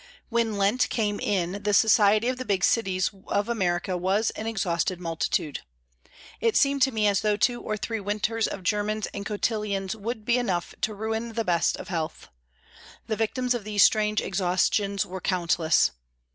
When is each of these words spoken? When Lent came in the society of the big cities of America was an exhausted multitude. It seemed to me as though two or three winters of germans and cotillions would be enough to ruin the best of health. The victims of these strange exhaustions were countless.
When 0.29 0.57
Lent 0.57 0.89
came 0.89 1.19
in 1.19 1.61
the 1.61 1.75
society 1.75 2.27
of 2.27 2.37
the 2.37 2.43
big 2.43 2.63
cities 2.63 3.11
of 3.27 3.47
America 3.47 3.95
was 3.95 4.31
an 4.31 4.47
exhausted 4.47 4.99
multitude. 4.99 5.59
It 6.39 6.57
seemed 6.57 6.81
to 6.81 6.91
me 6.91 7.05
as 7.05 7.21
though 7.21 7.37
two 7.37 7.61
or 7.61 7.77
three 7.77 7.99
winters 7.99 8.47
of 8.47 8.63
germans 8.63 9.05
and 9.13 9.27
cotillions 9.27 9.95
would 9.95 10.25
be 10.25 10.39
enough 10.39 10.73
to 10.81 10.95
ruin 10.95 11.33
the 11.33 11.45
best 11.45 11.77
of 11.77 11.89
health. 11.89 12.29
The 13.05 13.15
victims 13.15 13.53
of 13.53 13.63
these 13.63 13.83
strange 13.83 14.21
exhaustions 14.21 15.05
were 15.05 15.21
countless. 15.21 15.91